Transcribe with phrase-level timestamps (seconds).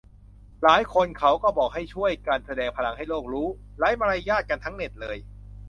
[0.63, 5.17] หลายคนเขาก็บอกว่าให้ช่วยกันแสดงพลังให้โลกรู้- ไร้มารยาทกันทั้งเน็ตเลย